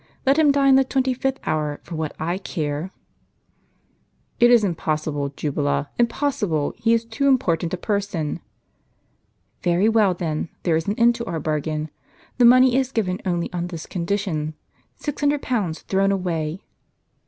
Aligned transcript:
Let 0.25 0.37
him 0.39 0.51
die 0.51 0.67
in 0.67 0.77
the 0.77 0.83
twenty 0.83 1.13
fifth 1.13 1.39
hour, 1.45 1.79
for 1.83 1.93
what 1.95 2.15
I 2.19 2.39
care." 2.39 2.89
"It 4.39 4.49
is 4.49 4.63
impossible, 4.63 5.29
Jubala, 5.29 5.89
impossible; 5.99 6.73
he 6.75 6.91
is 6.95 7.05
too 7.05 7.27
important 7.27 7.71
a 7.75 7.77
person." 7.77 8.39
"Very 9.61 9.87
well, 9.87 10.15
then; 10.15 10.49
there 10.63 10.75
is 10.75 10.87
an 10.87 10.97
end 10.97 11.13
to 11.17 11.25
our 11.27 11.39
bargain. 11.39 11.91
The 12.39 12.45
money 12.45 12.75
is 12.77 12.91
given 12.91 13.21
only 13.27 13.53
on 13.53 13.67
this 13.67 13.85
condition. 13.85 14.55
Six 14.95 15.19
hundred 15.19 15.43
pounds 15.43 15.83
thrown 15.83 16.11
away 16.11 16.63